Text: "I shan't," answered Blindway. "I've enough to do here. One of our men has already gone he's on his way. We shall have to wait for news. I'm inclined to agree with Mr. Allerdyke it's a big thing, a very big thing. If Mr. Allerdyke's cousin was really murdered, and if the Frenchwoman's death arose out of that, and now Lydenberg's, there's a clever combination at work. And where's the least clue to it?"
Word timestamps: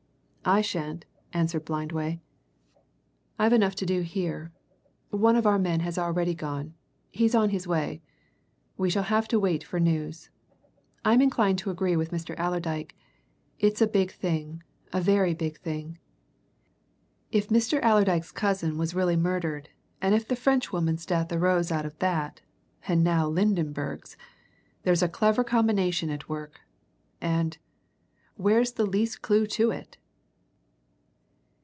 "I 0.43 0.61
shan't," 0.61 1.05
answered 1.33 1.65
Blindway. 1.65 2.19
"I've 3.37 3.53
enough 3.53 3.75
to 3.75 3.85
do 3.85 4.01
here. 4.01 4.51
One 5.11 5.35
of 5.35 5.45
our 5.45 5.59
men 5.59 5.81
has 5.81 5.99
already 5.99 6.33
gone 6.33 6.73
he's 7.11 7.35
on 7.35 7.51
his 7.51 7.67
way. 7.67 8.01
We 8.75 8.89
shall 8.89 9.03
have 9.03 9.27
to 9.29 9.39
wait 9.39 9.63
for 9.63 9.79
news. 9.79 10.31
I'm 11.05 11.21
inclined 11.21 11.59
to 11.59 11.69
agree 11.69 11.95
with 11.95 12.09
Mr. 12.09 12.33
Allerdyke 12.39 12.95
it's 13.59 13.83
a 13.83 13.87
big 13.87 14.11
thing, 14.11 14.63
a 14.91 14.99
very 14.99 15.35
big 15.35 15.59
thing. 15.59 15.99
If 17.31 17.49
Mr. 17.49 17.79
Allerdyke's 17.83 18.31
cousin 18.31 18.79
was 18.79 18.95
really 18.95 19.15
murdered, 19.15 19.69
and 20.01 20.15
if 20.15 20.27
the 20.27 20.35
Frenchwoman's 20.35 21.05
death 21.05 21.31
arose 21.31 21.71
out 21.71 21.85
of 21.85 21.99
that, 21.99 22.41
and 22.87 23.03
now 23.03 23.27
Lydenberg's, 23.29 24.17
there's 24.83 25.03
a 25.03 25.07
clever 25.07 25.43
combination 25.43 26.09
at 26.09 26.27
work. 26.27 26.61
And 27.21 27.59
where's 28.37 28.71
the 28.71 28.87
least 28.87 29.21
clue 29.21 29.45
to 29.45 29.69
it?" 29.69 29.99